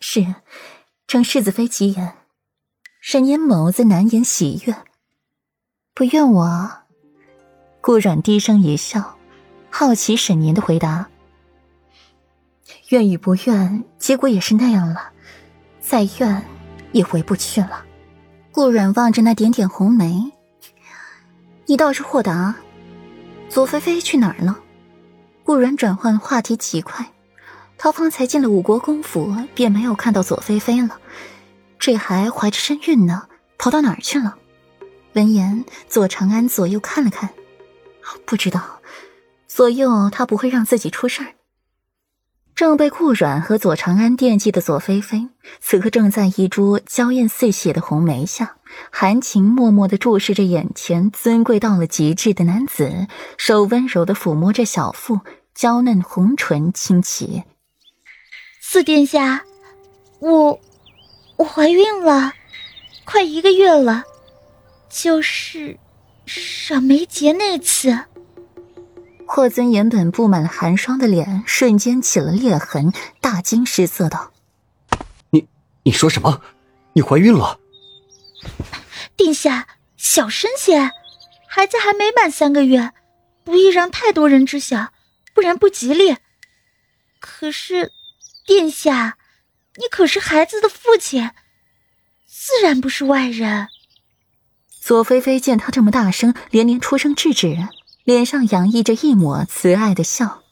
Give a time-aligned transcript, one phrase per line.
[0.00, 0.34] 是，
[1.06, 2.14] 正世子妃吉言。
[3.00, 4.74] 沈年眸子难掩喜悦。
[5.94, 6.70] 不怨我。
[7.80, 9.16] 顾阮低声一笑，
[9.70, 11.08] 好奇沈年的回答。
[12.88, 15.12] 怨与不怨，结果也是那样了。
[15.80, 16.44] 再怨，
[16.92, 17.84] 也回不去了。
[18.50, 20.32] 顾阮望着那点点红梅，
[21.66, 22.56] 你倒是豁达。
[23.48, 24.58] 左菲菲去哪儿了？
[25.44, 27.12] 顾阮转换话题极快。
[27.78, 30.98] 他方才进了五国公府，便没有看到左菲菲了。
[31.78, 34.36] 这还怀着身孕呢，跑到哪儿去了？
[35.12, 37.30] 闻言，左长安左右看了看，
[38.24, 38.80] 不知道。
[39.46, 41.34] 左右他不会让自己出事儿。
[42.54, 45.28] 正被顾阮和左长安惦记的左菲菲，
[45.60, 48.56] 此刻正在一株娇艳似血的红梅下，
[48.90, 55.20] 含情脉脉的注视着眼前尊贵到了极致的男子，手温柔的抚摸着小腹，
[55.54, 57.44] 娇嫩红唇轻启。
[58.68, 59.44] 四殿下，
[60.18, 60.60] 我
[61.36, 62.32] 我怀孕了，
[63.04, 64.02] 快一个月了，
[64.90, 65.78] 就是
[66.26, 67.96] 赏梅节那次。
[69.24, 74.32] 霍尊原本布满了寒霜的脸瞬间起了裂痕，大惊失色道
[75.30, 75.46] ：“你
[75.84, 76.42] 你说什么？
[76.92, 77.60] 你怀孕了？”
[79.16, 80.90] 殿下，小声些，
[81.46, 82.90] 孩子还没满三个月，
[83.44, 84.88] 不宜让太多人知晓，
[85.32, 86.16] 不然不吉利。
[87.20, 87.92] 可是，
[88.46, 89.18] 殿下，
[89.76, 91.32] 你可是孩子的父亲，
[92.26, 93.68] 自然不是外人。
[94.80, 97.68] 左菲菲见他这么大声，连连出声制止。
[98.04, 100.44] 脸上洋溢着一抹慈爱的笑。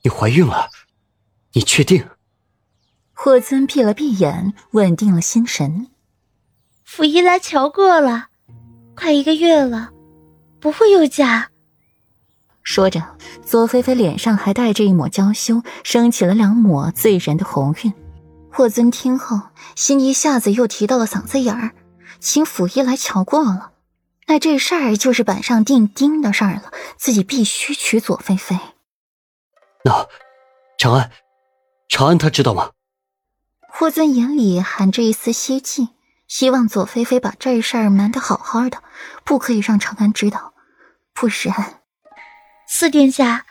[0.00, 0.70] 你怀孕了？
[1.52, 2.08] 你确定？
[3.12, 5.90] 霍尊闭了闭眼，稳定了心神。
[6.82, 8.28] 府医来瞧过了，
[8.96, 9.92] 快一个月了，
[10.58, 11.50] 不会有假。
[12.74, 13.00] 说着，
[13.46, 17.94] 左菲菲脸上还带着一抹娇羞，升起了两抹醉人的红晕。
[18.50, 19.40] 霍尊听后，
[19.76, 21.70] 心一下子又提到了嗓子眼儿，
[22.18, 23.70] 请府医来瞧过了。
[24.26, 28.58] 那这事儿就是板上钉钉的事儿了，自己必须娶左菲菲。
[29.84, 30.08] 那
[30.76, 31.12] 长安，
[31.88, 32.72] 长安他知道吗？
[33.68, 35.90] 霍尊眼里含着一丝希冀，
[36.26, 38.82] 希望左菲菲把这事儿瞒得好好的，
[39.22, 40.54] 不可以让长安知道，
[41.14, 41.83] 不然……
[42.76, 43.46] 四殿下，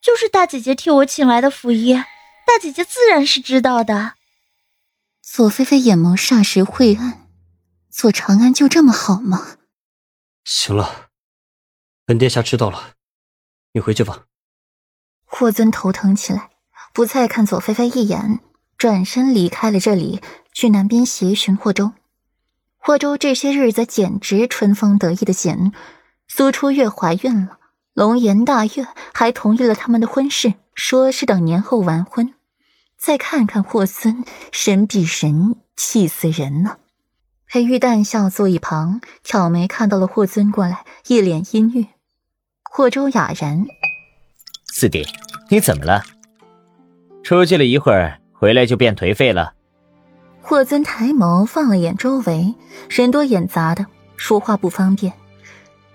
[0.00, 4.14] 就是大姐姐替我请来的府医，大姐姐自然是知道的。
[5.20, 7.28] 左菲菲眼眸霎时晦暗，
[7.90, 9.58] 左长安就这么好吗？
[10.44, 11.10] 行了，
[12.06, 12.94] 本殿下知道了，
[13.72, 14.24] 你回去吧。
[15.26, 16.52] 霍尊头疼起来，
[16.94, 18.40] 不再看左菲菲一眼，
[18.78, 20.22] 转身离开了这里，
[20.54, 21.92] 去南边协寻霍州。
[22.78, 25.74] 霍州这些日子简直春风得意的紧，
[26.26, 27.58] 苏初月怀孕了，
[27.94, 32.32] 龙颜大悦，还同意了他们的婚事，说是等年后完婚。
[32.96, 36.78] 再看看霍尊，神比神，气死人了。
[37.46, 41.86] 裴玉淡笑坐一旁，挑眉看到了霍尊过来，一脸阴郁。
[42.62, 43.66] 霍州哑然
[44.72, 45.06] ：“四弟，
[45.50, 46.02] 你怎么了？
[47.22, 49.52] 出去了一会儿，回来就变颓废了。”
[50.40, 52.54] 霍尊抬眸放了眼周围，
[52.88, 53.84] 人多眼杂的，
[54.16, 55.12] 说话不方便，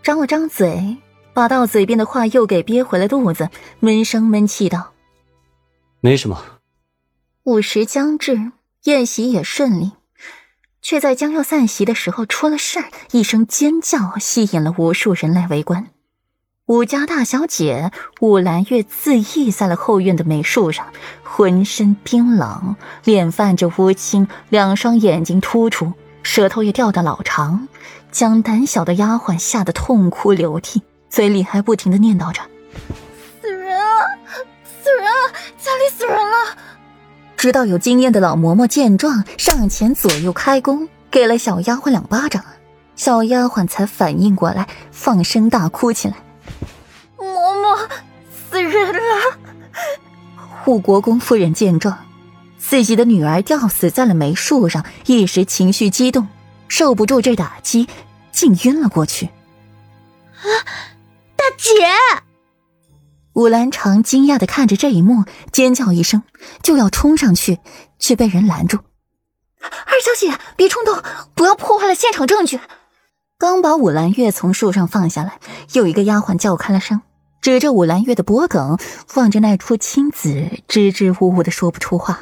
[0.03, 0.97] 张了张嘴，
[1.37, 4.93] 把到嘴边的话又给憋回了肚子，闷声闷气道
[6.01, 6.43] ：“没什么。”
[7.45, 8.53] 午时将至，
[8.85, 9.91] 宴席也顺利。
[10.81, 15.89] 却在将要散席的时候出了事儿，一声尖叫吸引了无数人来围观。
[16.65, 20.87] 武家大小姐武兰月自缢在了后院的梅树上，
[21.21, 25.93] 浑身冰冷，脸泛着乌青，两双眼睛突出，
[26.23, 27.67] 舌头也掉得老长，
[28.11, 32.41] 将胆小的丫鬟吓得痛哭流涕，嘴里还不停的念叨着
[33.41, 34.05] ：“死人啊，
[34.63, 36.57] 死人啊，家里死人了。”
[37.37, 42.43] 直到有经验的老嬷嬷见状，上前左右开弓，给了小丫鬟两巴掌，
[42.95, 46.15] 小丫鬟才反应过来，放声大哭起来
[47.17, 47.77] ：“嬷嬷，
[48.49, 49.37] 死人了！”
[50.63, 51.97] 护国公夫人见状，
[52.57, 56.27] 自己的女儿吊死在了梅树上，一时情绪激动，
[56.67, 57.87] 受不住这打击，
[58.31, 59.27] 竟晕了过去。
[59.27, 60.96] 啊，大
[61.75, 61.85] 姐！
[63.33, 66.23] 武兰长惊讶的看着这一幕，尖叫一声，
[66.63, 67.59] 就要冲上去，
[67.99, 68.79] 却被人拦住。
[69.59, 71.01] 二小姐，别冲动，
[71.35, 72.59] 不要破坏了现场证据。
[73.37, 75.39] 刚把武兰月从树上放下来，
[75.73, 77.01] 有一个丫鬟叫开了声，
[77.41, 78.77] 指着武兰月的脖颈，
[79.15, 82.19] 望着那出青紫，支支吾吾的说不出话。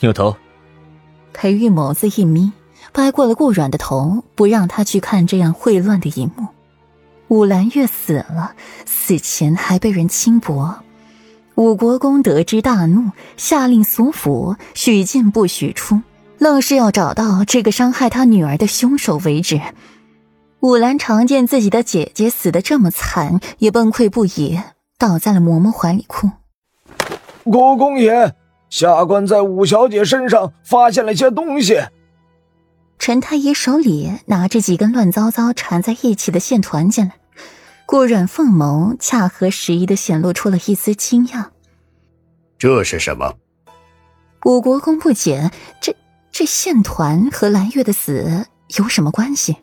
[0.00, 0.36] 扭头，
[1.32, 2.52] 裴玉眸子一眯，
[2.92, 6.48] 掰过了顾软的头，不让他去看这样混乱的一幕。
[7.28, 8.52] 武兰月死了，
[8.84, 10.76] 死前还被人轻薄，
[11.56, 16.02] 武国公得知大怒，下令所府许进不许出，
[16.38, 19.60] 愣是要找到这个伤害他女儿的凶手为止。
[20.60, 24.60] 武兰常见自己的姐姐死得这么惨，也崩溃不已，
[24.96, 26.30] 倒在了嬷嬷怀里哭。
[27.42, 28.34] 国公爷，
[28.70, 31.78] 下官在武小姐身上发现了些东西。
[32.98, 37.12] 陈太医手里拿着几根乱糟糟缠在一起的线团进来。
[37.86, 41.46] 顾阮凤眸恰合时宜的显露出了一丝惊讶。
[42.58, 43.34] 这是什么？
[44.44, 45.94] 五国公不解，这
[46.32, 48.46] 这线团和蓝月的死
[48.76, 49.56] 有什么关系？